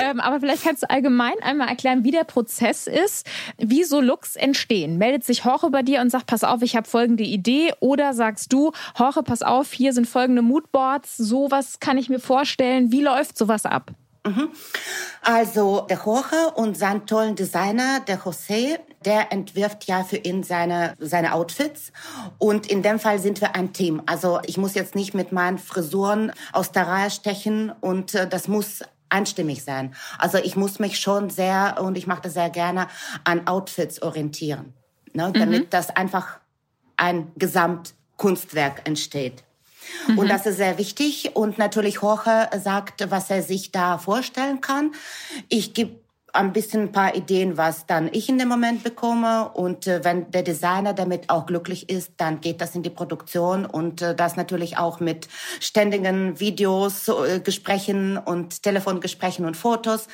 [0.00, 3.26] ähm, aber vielleicht kannst du allgemein einmal erklären, wie der Prozess ist,
[3.58, 4.98] wie so Looks entstehen.
[4.98, 7.72] Meldet sich Jorge bei dir und sagt, pass auf, ich habe folgende Idee.
[7.80, 12.92] Oder sagst du, Jorge, pass auf, hier sind folgende Moodboards, sowas kann ich mir vorstellen.
[12.92, 13.90] Wie läuft sowas ab?
[15.22, 20.94] Also der Jorge und sein tollen Designer, der José, der entwirft ja für ihn seine,
[20.98, 21.92] seine Outfits.
[22.38, 24.02] Und in dem Fall sind wir ein Team.
[24.06, 28.48] Also ich muss jetzt nicht mit meinen Frisuren aus der Reihe stechen und äh, das
[28.48, 29.94] muss einstimmig sein.
[30.18, 32.88] Also ich muss mich schon sehr, und ich mache das sehr gerne,
[33.24, 34.74] an Outfits orientieren.
[35.14, 35.32] Ne?
[35.32, 36.40] Damit das einfach
[36.96, 39.44] ein Gesamtkunstwerk entsteht.
[40.16, 41.34] Und das ist sehr wichtig.
[41.34, 44.92] Und natürlich Jorge sagt, was er sich da vorstellen kann.
[45.48, 46.00] Ich gebe
[46.32, 49.50] ein bisschen ein paar Ideen, was dann ich in dem Moment bekomme.
[49.50, 53.64] Und äh, wenn der Designer damit auch glücklich ist, dann geht das in die Produktion
[53.66, 55.28] und äh, das natürlich auch mit
[55.60, 60.08] ständigen Videos, äh, Gesprächen und Telefongesprächen und Fotos,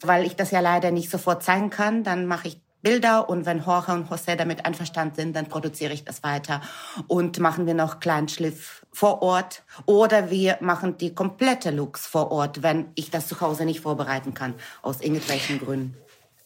[0.00, 2.04] weil ich das ja leider nicht sofort zeigen kann.
[2.04, 6.04] Dann mache ich Bilder und wenn Jorge und José damit einverstanden sind, dann produziere ich
[6.04, 6.62] das weiter
[7.08, 12.62] und machen wir noch Kleinschliff vor Ort oder wir machen die komplette Looks vor Ort,
[12.62, 15.96] wenn ich das zu Hause nicht vorbereiten kann, aus irgendwelchen Gründen.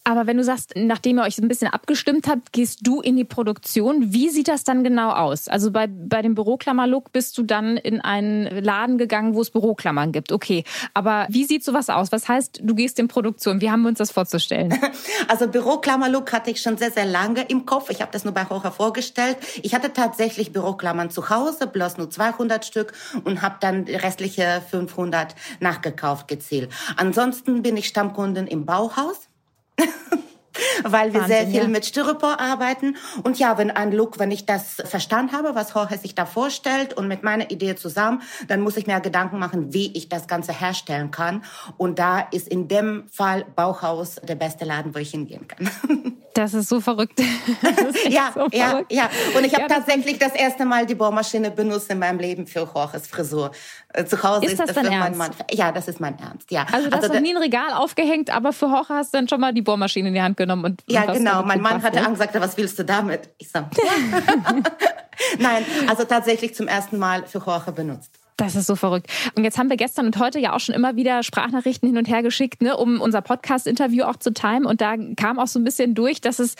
[0.04, 3.24] Aber wenn du sagst, nachdem ihr euch ein bisschen abgestimmt habt, gehst du in die
[3.24, 4.12] Produktion.
[4.12, 5.48] Wie sieht das dann genau aus?
[5.48, 10.12] Also bei, bei dem Büroklammer-Look bist du dann in einen Laden gegangen, wo es Büroklammern
[10.12, 10.30] gibt.
[10.30, 12.12] Okay, aber wie sieht sowas aus?
[12.12, 13.62] Was heißt, du gehst in Produktion?
[13.62, 14.78] Wie haben wir uns das vorzustellen?
[15.28, 17.88] Also Büroklammer-Look hatte ich schon sehr, sehr lange im Kopf.
[17.90, 19.38] Ich habe das nur bei Jorge vorgestellt.
[19.62, 22.92] Ich hatte tatsächlich Büroklammern zu Hause, bloß nur 200 Stück
[23.24, 26.70] und habe dann die restliche 500 nachgekauft gezielt.
[26.96, 29.28] Ansonsten bin ich Stammkundin im Bauhaus.
[30.84, 31.68] weil wir Wahnsinn, sehr viel ja.
[31.68, 32.96] mit Styropor arbeiten.
[33.22, 36.94] Und ja, wenn ein Look, wenn ich das verstanden habe, was Jorge sich da vorstellt
[36.94, 40.52] und mit meiner Idee zusammen, dann muss ich mir Gedanken machen, wie ich das Ganze
[40.52, 41.44] herstellen kann.
[41.76, 45.70] Und da ist in dem Fall Bauhaus der beste Laden, wo ich hingehen kann.
[46.34, 47.20] Das ist so verrückt.
[47.20, 48.92] Ist ja, so ja, verrückt.
[48.92, 49.08] ja.
[49.36, 52.68] Und ich habe ja, tatsächlich das erste Mal die Bohrmaschine benutzt in meinem Leben für
[52.74, 53.52] Jorges Frisur.
[53.94, 55.18] Äh, zu Hause ist das, ist das dein Ernst?
[55.18, 55.30] Mann.
[55.52, 56.50] Ja, das ist mein Ernst.
[56.50, 56.66] Ja.
[56.72, 59.28] Also du hast also, noch nie ein Regal aufgehängt, aber für Jorge hast du dann
[59.28, 61.44] schon mal die Bohrmaschine in die Hand genommen und ja, genau.
[61.44, 63.30] Mein Mann hatte Angst, sagte, was willst du damit?
[63.38, 63.66] Ich sag,
[65.38, 68.18] nein, also tatsächlich zum ersten Mal für Jorge benutzt.
[68.36, 69.06] Das ist so verrückt.
[69.36, 72.08] Und jetzt haben wir gestern und heute ja auch schon immer wieder Sprachnachrichten hin und
[72.08, 74.66] her geschickt, ne, um unser Podcast-Interview auch zu timen.
[74.66, 76.56] Und da kam auch so ein bisschen durch, dass es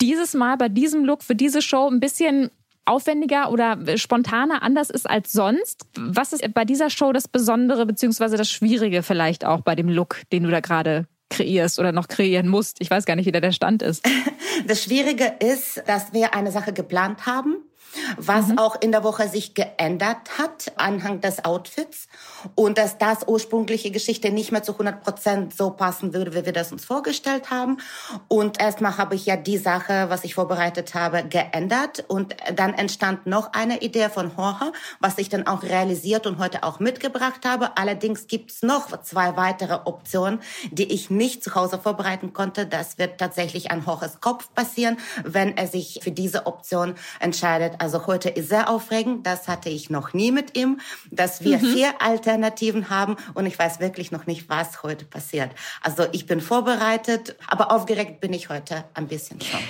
[0.00, 2.50] dieses Mal bei diesem Look für diese Show ein bisschen
[2.84, 5.86] aufwendiger oder spontaner anders ist als sonst.
[5.96, 10.22] Was ist bei dieser Show das Besondere beziehungsweise das Schwierige vielleicht auch bei dem Look,
[10.32, 12.80] den du da gerade kreierst oder noch kreieren musst?
[12.80, 14.06] Ich weiß gar nicht, wie da der Stand ist.
[14.66, 17.56] Das Schwierige ist, dass wir eine Sache geplant haben
[18.16, 18.58] was mhm.
[18.58, 22.08] auch in der Woche sich geändert hat anhand des Outfits
[22.54, 26.52] und dass das ursprüngliche Geschichte nicht mehr zu 100 Prozent so passen würde, wie wir
[26.52, 27.78] das uns vorgestellt haben.
[28.28, 33.26] Und erstmal habe ich ja die Sache, was ich vorbereitet habe, geändert und dann entstand
[33.26, 37.76] noch eine Idee von Horror, was ich dann auch realisiert und heute auch mitgebracht habe.
[37.76, 42.66] Allerdings gibt es noch zwei weitere Optionen, die ich nicht zu Hause vorbereiten konnte.
[42.66, 48.06] Das wird tatsächlich an Horrors Kopf passieren, wenn er sich für diese Option entscheidet also
[48.06, 49.26] heute ist sehr aufregend.
[49.26, 51.72] Das hatte ich noch nie mit ihm, dass wir mhm.
[51.72, 55.50] vier Alternativen haben und ich weiß wirklich noch nicht, was heute passiert.
[55.80, 59.60] Also ich bin vorbereitet, aber aufgeregt bin ich heute ein bisschen schon.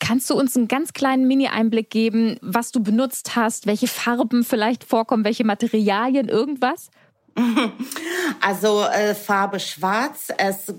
[0.00, 4.82] Kannst du uns einen ganz kleinen Mini-Einblick geben, was du benutzt hast, welche Farben vielleicht
[4.82, 6.90] vorkommen, welche Materialien, irgendwas?
[8.40, 10.72] Also äh, Farbe Schwarz, es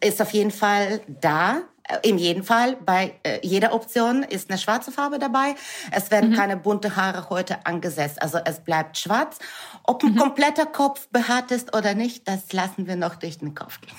[0.00, 1.62] ist auf jeden Fall da.
[1.92, 5.54] Äh, in jedem Fall, bei äh, jeder Option ist eine schwarze Farbe dabei.
[5.90, 6.36] Es werden mhm.
[6.36, 8.22] keine bunte Haare heute angesetzt.
[8.22, 9.38] Also es bleibt schwarz.
[9.84, 10.18] Ob ein mhm.
[10.18, 13.96] kompletter Kopf behaart ist oder nicht, das lassen wir noch durch den Kopf gehen.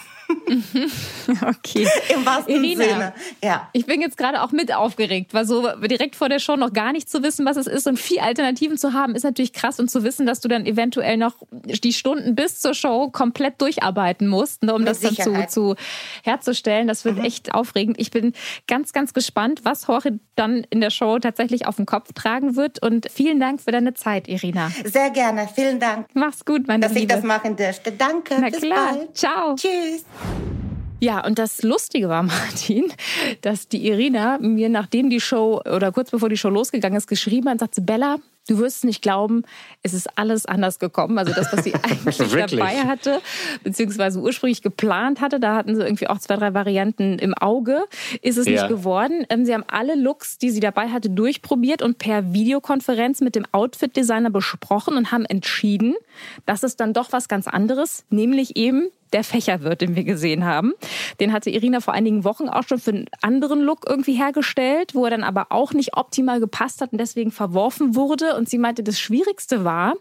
[1.42, 1.88] okay.
[2.14, 3.14] Im wahrsten Irina, Sinne.
[3.44, 3.70] Ja.
[3.74, 6.92] Ich bin jetzt gerade auch mit aufgeregt, weil so direkt vor der Show noch gar
[6.92, 9.90] nicht zu wissen, was es ist und vier Alternativen zu haben, ist natürlich krass und
[9.90, 14.64] zu wissen, dass du dann eventuell noch die Stunden bis zur Show komplett durcharbeiten musst,
[14.64, 15.76] ne, um Mit das dann zu, zu
[16.24, 16.88] herzustellen.
[16.88, 17.26] Das wird mhm.
[17.26, 18.00] echt aufregend.
[18.00, 18.34] Ich bin
[18.68, 22.82] ganz, ganz gespannt, was Jorge dann in der Show tatsächlich auf dem Kopf tragen wird.
[22.82, 24.72] Und vielen Dank für deine Zeit, Irina.
[24.84, 25.48] Sehr gerne.
[25.54, 26.08] Vielen Dank.
[26.14, 27.08] Mach's gut, meine Dass Liebe.
[27.08, 27.92] Dass ich das machen durfte.
[27.92, 28.36] Danke.
[28.40, 28.94] Na Bis klar.
[28.94, 29.18] Bald.
[29.18, 29.56] Ciao.
[29.56, 30.06] Tschüss.
[31.04, 32.94] Ja, und das Lustige war, Martin,
[33.42, 37.48] dass die Irina mir, nachdem die Show oder kurz bevor die Show losgegangen ist, geschrieben
[37.48, 39.44] hat und sagte, Bella, du wirst es nicht glauben,
[39.82, 41.18] es ist alles anders gekommen.
[41.18, 43.20] Also das, was sie eigentlich dabei hatte,
[43.66, 47.84] beziehungsweise ursprünglich geplant hatte, da hatten sie irgendwie auch zwei, drei Varianten im Auge,
[48.22, 48.54] ist es ja.
[48.54, 49.26] nicht geworden.
[49.30, 53.46] Ähm, sie haben alle Looks, die sie dabei hatte, durchprobiert und per Videokonferenz mit dem
[53.52, 55.96] Outfit-Designer besprochen und haben entschieden,
[56.46, 60.74] dass es dann doch was ganz anderes, nämlich eben der Fächerwirt, den wir gesehen haben.
[61.20, 65.06] Den hatte Irina vor einigen Wochen auch schon für einen anderen Look irgendwie hergestellt, wo
[65.06, 68.36] er dann aber auch nicht optimal gepasst hat und deswegen verworfen wurde.
[68.36, 69.94] Und sie meinte, das Schwierigste war,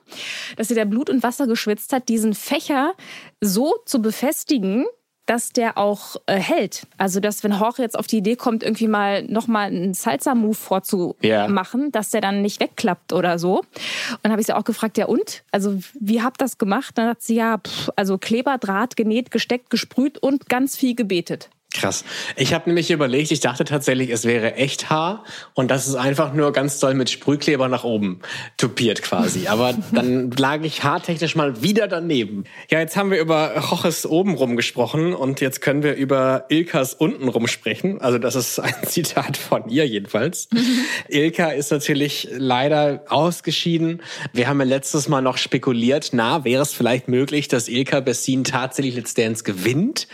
[0.57, 2.95] dass sie da Blut und Wasser geschwitzt hat, diesen Fächer
[3.41, 4.87] so zu befestigen,
[5.27, 6.87] dass der auch äh, hält.
[6.99, 11.83] Also, dass wenn Jorge jetzt auf die Idee kommt, irgendwie mal nochmal einen Salsa-Move vorzumachen,
[11.83, 11.91] ja.
[11.91, 13.59] dass der dann nicht wegklappt oder so.
[13.59, 15.45] Und dann habe ich sie auch gefragt, ja und?
[15.53, 16.99] Also, wie habt ihr das gemacht?
[16.99, 21.51] Dann hat sie ja, pff, also Kleberdraht genäht, gesteckt, gesprüht und ganz viel gebetet.
[21.75, 22.05] Krass.
[22.37, 26.35] Ich habe nämlich überlegt, ich dachte tatsächlich, es wäre echt Haar und das ist einfach
[26.35, 28.21] nur ganz doll mit Sprühkleber nach oben
[28.59, 29.49] tupiert quasi.
[29.49, 32.45] Aber dann lag ich haartechnisch mal wieder daneben.
[32.71, 37.47] Ja, jetzt haben wir über Roches obenrum gesprochen und jetzt können wir über Ilkas untenrum
[37.47, 38.01] sprechen.
[38.03, 40.49] Also das ist ein Zitat von ihr jedenfalls.
[41.09, 44.03] Ilka ist natürlich leider ausgeschieden.
[44.35, 48.45] Wir haben ja letztes Mal noch spekuliert, na, wäre es vielleicht möglich, dass Ilka Bessin
[48.45, 50.07] tatsächlich Let's Dance gewinnt.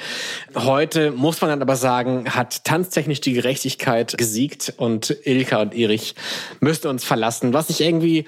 [0.55, 5.74] Heute muss man man dann aber sagen, hat tanztechnisch die Gerechtigkeit gesiegt und Ilka und
[5.74, 6.14] Erich
[6.61, 8.26] müssten uns verlassen, was ich irgendwie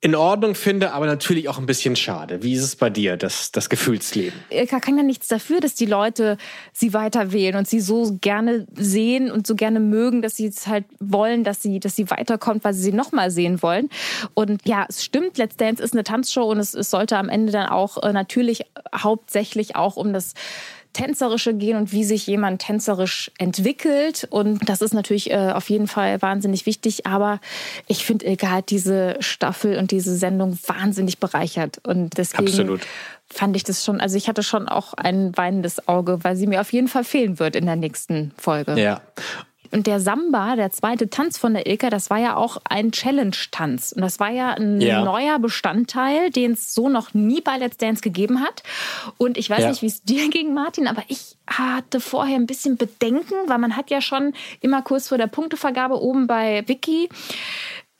[0.00, 2.44] in Ordnung finde, aber natürlich auch ein bisschen schade.
[2.44, 4.38] Wie ist es bei dir, das, das Gefühlsleben?
[4.48, 6.36] Ilka kann ja nichts dafür, dass die Leute
[6.72, 10.68] sie weiter wählen und sie so gerne sehen und so gerne mögen, dass sie es
[10.68, 13.88] halt wollen, dass sie, dass sie weiterkommt, weil sie sie nochmal sehen wollen.
[14.34, 17.50] Und ja, es stimmt, Let's Dance ist eine Tanzshow und es, es sollte am Ende
[17.50, 20.34] dann auch äh, natürlich hauptsächlich auch um das
[20.98, 24.26] Tänzerische gehen und wie sich jemand tänzerisch entwickelt.
[24.30, 27.06] Und das ist natürlich äh, auf jeden Fall wahnsinnig wichtig.
[27.06, 27.40] Aber
[27.86, 31.78] ich finde, hat diese Staffel und diese Sendung wahnsinnig bereichert.
[31.86, 32.80] Und deswegen Absolut.
[33.30, 36.60] fand ich das schon, also ich hatte schon auch ein weinendes Auge, weil sie mir
[36.60, 38.76] auf jeden Fall fehlen wird in der nächsten Folge.
[38.76, 39.00] Ja.
[39.70, 43.92] Und der Samba, der zweite Tanz von der Ilka, das war ja auch ein Challenge-Tanz.
[43.92, 45.02] Und das war ja ein Ja.
[45.04, 48.62] neuer Bestandteil, den es so noch nie bei Let's Dance gegeben hat.
[49.18, 49.68] Und ich weiß Ja.
[49.70, 53.76] nicht, wie es dir ging, Martin, aber ich hatte vorher ein bisschen Bedenken, weil man
[53.76, 57.08] hat ja schon immer kurz vor der Punktevergabe oben bei Vicky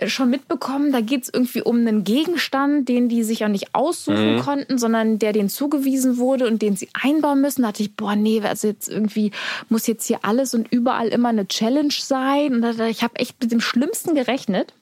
[0.07, 4.39] schon mitbekommen, da geht es irgendwie um einen Gegenstand, den die sich auch nicht aussuchen
[4.39, 7.63] konnten, sondern der denen zugewiesen wurde und den sie einbauen müssen.
[7.63, 9.33] Da dachte ich, boah, nee, also jetzt irgendwie
[9.69, 12.55] muss jetzt hier alles und überall immer eine Challenge sein.
[12.55, 14.73] Und da- ich habe echt mit dem Schlimmsten gerechnet.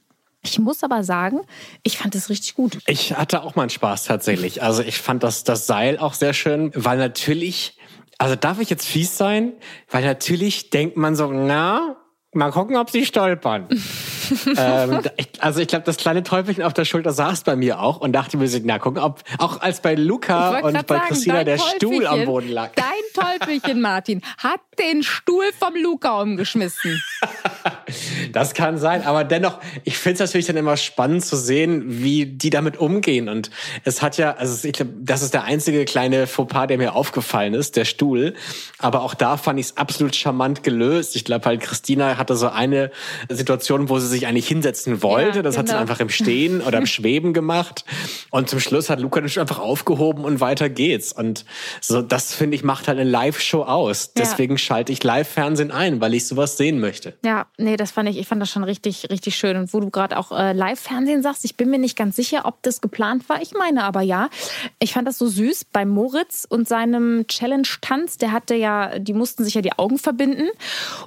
[0.43, 1.41] Ich muss aber sagen,
[1.83, 2.79] ich fand es richtig gut.
[2.87, 4.63] Ich hatte auch mal einen Spaß tatsächlich.
[4.63, 7.79] Also ich fand das, das Seil auch sehr schön, weil natürlich,
[8.19, 9.55] also darf ich jetzt fies sein?
[9.91, 11.97] Weil natürlich denkt man so, na,
[12.33, 13.67] mal gucken, ob sie stolpern.
[14.57, 15.01] ähm,
[15.41, 18.37] also ich glaube, das kleine Teufelchen auf der Schulter saß bei mir auch und dachte
[18.37, 22.27] mir na gucken, ob auch als bei Luca und bei Christina der Stuhl am Teufelchen-
[22.27, 22.71] Boden lag.
[22.75, 27.03] Dein Teufelschen, Martin, hat den Stuhl vom Luca umgeschmissen.
[28.33, 32.27] Das kann sein, aber dennoch, ich finde es natürlich dann immer spannend zu sehen, wie
[32.27, 33.29] die damit umgehen.
[33.29, 33.51] Und
[33.85, 37.55] es hat ja, also ich glaube, das ist der einzige kleine Fauxpas, der mir aufgefallen
[37.55, 38.35] ist, der Stuhl.
[38.79, 41.17] Aber auch da fand ich es absolut charmant gelöst.
[41.17, 42.91] Ich glaube halt, Christina hatte so eine
[43.29, 45.39] Situation, wo sie sich eigentlich hinsetzen wollte.
[45.39, 45.83] Ja, das hat sie genau.
[45.83, 47.85] einfach im Stehen oder im Schweben gemacht.
[48.31, 51.13] Und zum Schluss hat Luca das einfach aufgehoben und weiter geht's.
[51.13, 51.45] Und
[51.81, 54.13] so, das finde ich macht halt eine Live-Show aus.
[54.17, 54.25] Ja.
[54.25, 57.15] Deswegen schalte ich Live-Fernsehen ein, weil ich sowas sehen möchte.
[57.25, 59.57] Ja, nee, das fand ich, ich fand das schon richtig, richtig schön.
[59.57, 62.63] Und wo du gerade auch äh, Live-Fernsehen sagst, ich bin mir nicht ganz sicher, ob
[62.63, 63.41] das geplant war.
[63.43, 64.29] Ich meine aber ja.
[64.79, 68.19] Ich fand das so süß bei Moritz und seinem Challenge-Tanz.
[68.19, 70.49] Der hatte ja, die mussten sich ja die Augen verbinden.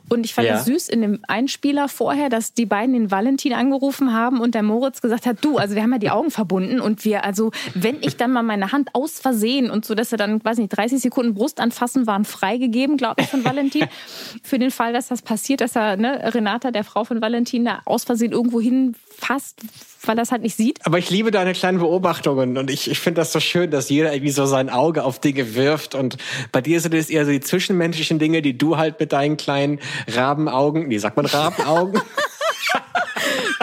[0.09, 0.53] Und ich fand Ja.
[0.53, 4.63] das süß in dem Einspieler vorher, dass die beiden den Valentin angerufen haben und der
[4.63, 7.97] Moritz gesagt hat, du, also wir haben ja die Augen verbunden und wir, also wenn
[8.01, 10.99] ich dann mal meine Hand aus Versehen und so, dass er dann, weiß nicht, 30
[10.99, 13.87] Sekunden Brust anfassen waren freigegeben, glaube ich, von Valentin.
[14.43, 16.19] Für den Fall, dass das passiert, dass er, ne,
[16.59, 19.61] Renata, der Frau von Valentin, da aus Versehen irgendwo hinfasst,
[20.05, 20.85] weil er es halt nicht sieht.
[20.85, 24.13] Aber ich liebe deine kleinen Beobachtungen und ich, ich finde das so schön, dass jeder
[24.13, 26.17] irgendwie so sein Auge auf Dinge wirft und
[26.51, 29.79] bei dir sind es eher so die zwischenmenschlichen Dinge, die du halt mit deinen kleinen
[30.07, 32.01] Rabenaugen, nee, sagt man Rabenaugen?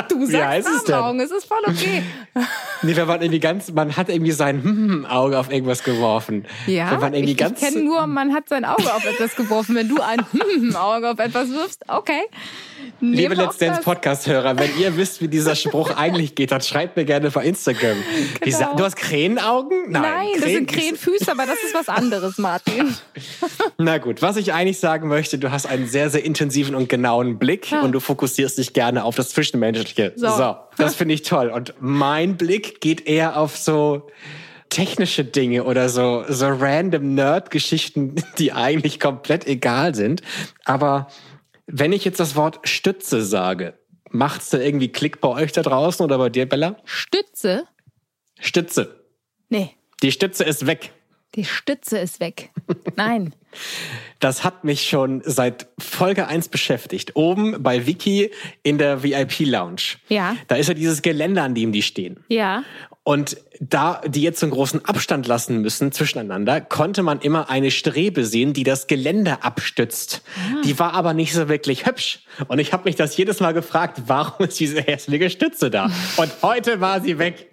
[0.09, 0.95] Du Wie heißt es denn?
[0.95, 2.03] Augen, es ist voll okay.
[2.83, 6.47] nee, wenn man irgendwie ganz, man hat irgendwie sein hm, Auge auf irgendwas geworfen.
[6.66, 9.37] Ja, wenn man irgendwie ich, ganz, ich kenne nur, man hat sein Auge auf etwas
[9.37, 9.75] geworfen.
[9.75, 10.21] Wenn du ein
[10.77, 12.23] Auge auf etwas wirfst, okay.
[13.01, 13.83] Liebe Nehmen wir Let's Dance.
[13.83, 17.97] Podcast-Hörer, wenn ihr wisst, wie dieser Spruch eigentlich geht, dann schreibt mir gerne bei Instagram.
[18.40, 18.57] Genau.
[18.59, 19.90] sa- du hast Krähenaugen?
[19.90, 22.95] Nein, Nein, das sind Krähen- Krähenfüße, aber das ist was anderes, Martin.
[23.79, 27.38] Na gut, was ich eigentlich sagen möchte, du hast einen sehr, sehr intensiven und genauen
[27.38, 29.95] Blick und du fokussierst dich gerne auf das Zwischenmenschliche.
[30.16, 30.28] So.
[30.28, 31.48] So, das finde ich toll.
[31.48, 34.09] Und mein Blick geht eher auf so
[34.68, 40.22] technische Dinge oder so, so random Nerd-Geschichten, die eigentlich komplett egal sind.
[40.64, 41.09] Aber
[41.66, 43.74] wenn ich jetzt das Wort Stütze sage,
[44.11, 46.76] macht's da irgendwie Klick bei euch da draußen oder bei dir, Bella?
[46.85, 47.64] Stütze?
[48.38, 49.04] Stütze.
[49.48, 49.70] Nee,
[50.02, 50.92] Die Stütze ist weg.
[51.37, 52.51] Die Stütze ist weg.
[52.96, 53.33] Nein.
[54.18, 57.16] Das hat mich schon seit Folge 1 beschäftigt.
[57.16, 58.31] Oben bei Vicky
[58.62, 59.96] in der VIP-Lounge.
[60.09, 60.37] Ja.
[60.49, 62.22] Da ist ja dieses Geländer, an dem die stehen.
[62.29, 62.64] Ja.
[63.03, 67.70] Und da die jetzt so einen großen Abstand lassen müssen zwischeneinander, konnte man immer eine
[67.70, 70.22] Strebe sehen, die das Geländer abstützt.
[70.64, 72.20] Die war aber nicht so wirklich hübsch.
[72.49, 75.90] Und ich habe mich das jedes Mal gefragt, warum ist diese hässliche Stütze da?
[76.16, 77.46] Und heute war sie weg.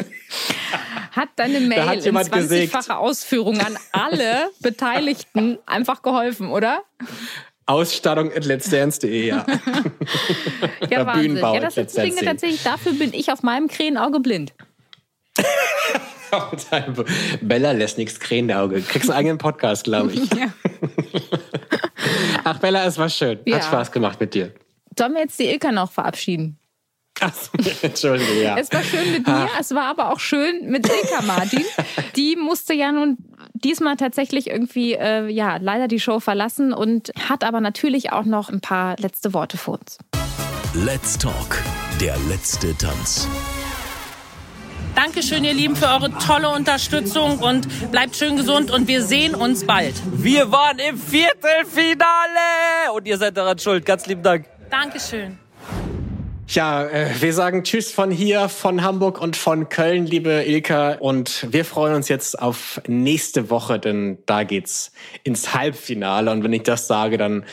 [1.11, 2.73] Hat deine Mail hat in jemand gesägt.
[2.73, 6.81] 20-facher Ausführung an alle Beteiligten einfach geholfen, oder?
[7.65, 9.45] Ausstattung at let'sdance.de, ja.
[10.89, 11.23] Ja, Wahnsinn.
[11.23, 14.53] Bühnenbau Ja, das sind Dinge tatsächlich, dafür bin ich auf meinem Krähenauge blind.
[17.41, 18.81] Bella lässt nichts Krähenauge.
[18.81, 20.33] Kriegst einen eigenen Podcast, glaube ich.
[20.33, 20.51] Ja.
[22.43, 23.39] Ach, Bella, es war schön.
[23.45, 23.57] Ja.
[23.57, 24.51] Hat Spaß gemacht mit dir.
[24.97, 26.57] Sollen wir jetzt die Ilka noch verabschieden?
[27.19, 28.57] Ach, so, Entschuldige, ja.
[28.57, 31.63] Es war schön mit mir, es war aber auch schön mit Ilka Martin.
[32.15, 33.17] Die musste ja nun
[33.53, 38.49] diesmal tatsächlich irgendwie, äh, ja, leider die Show verlassen und hat aber natürlich auch noch
[38.49, 39.97] ein paar letzte Worte für uns.
[40.73, 41.61] Let's Talk,
[42.01, 43.27] der letzte Tanz.
[44.95, 49.65] Dankeschön, ihr Lieben, für eure tolle Unterstützung und bleibt schön gesund und wir sehen uns
[49.65, 49.95] bald.
[50.13, 53.85] Wir waren im Viertelfinale und ihr seid daran schuld.
[53.85, 54.45] Ganz lieben Dank.
[54.69, 55.42] Dankeschön.
[56.53, 60.97] Ja, äh, wir sagen Tschüss von hier, von Hamburg und von Köln, liebe Ilka.
[60.99, 64.91] Und wir freuen uns jetzt auf nächste Woche, denn da geht's
[65.23, 66.29] ins Halbfinale.
[66.29, 67.43] Und wenn ich das sage, dann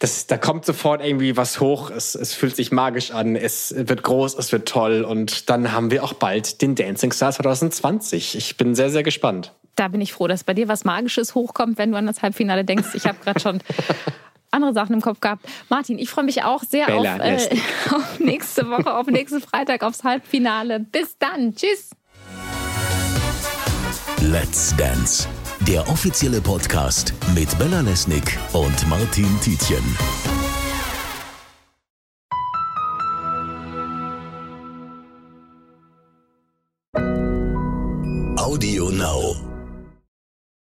[0.00, 1.90] das, da kommt sofort irgendwie was hoch.
[1.90, 3.36] Es, es fühlt sich magisch an.
[3.36, 5.02] Es wird groß, es wird toll.
[5.02, 8.36] Und dann haben wir auch bald den Dancing Star 2020.
[8.36, 9.54] Ich bin sehr, sehr gespannt.
[9.76, 12.66] Da bin ich froh, dass bei dir was Magisches hochkommt, wenn du an das Halbfinale
[12.66, 12.90] denkst.
[12.92, 13.62] Ich habe gerade schon
[14.52, 15.44] andere Sachen im Kopf gehabt.
[15.68, 17.36] Martin, ich freue mich auch sehr auf, äh,
[17.90, 20.80] auf nächste Woche, auf nächsten Freitag, aufs Halbfinale.
[20.80, 21.54] Bis dann.
[21.54, 21.90] Tschüss.
[24.20, 25.28] Let's Dance,
[25.66, 29.82] der offizielle Podcast mit Bella Lesnick und Martin Tietjen.
[38.36, 39.51] Audio Now.